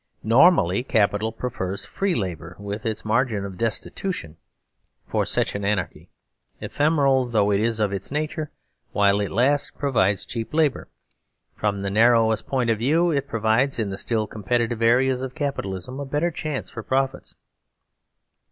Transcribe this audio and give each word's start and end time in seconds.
Normally, 0.23 0.81
capital 0.81 1.31
prefers 1.31 1.85
free 1.85 2.15
labour 2.15 2.55
with 2.57 2.87
its 2.87 3.05
margin 3.05 3.45
of 3.45 3.55
destitution; 3.55 4.37
for 5.07 5.27
such 5.27 5.53
an 5.53 5.63
anarchy, 5.63 6.09
ephemeral 6.59 7.27
though 7.27 7.51
it 7.51 7.59
is 7.59 7.79
of 7.79 7.93
its 7.93 8.09
nature, 8.09 8.49
while 8.93 9.21
it 9.21 9.29
lasts 9.29 9.69
provides 9.69 10.25
cheap 10.25 10.55
labour; 10.55 10.87
from 11.55 11.83
the 11.83 11.91
narrow 11.91 12.31
est 12.31 12.47
point 12.47 12.71
of 12.71 12.79
view 12.79 13.11
it 13.11 13.27
provides 13.27 13.77
in 13.77 13.91
the 13.91 13.97
still 13.99 14.25
competitive 14.25 14.81
areas 14.81 15.21
of 15.21 15.35
Capitalism 15.35 15.99
a 15.99 16.05
better 16.07 16.31
chance 16.31 16.67
for 16.71 16.81
profits. 16.81 17.35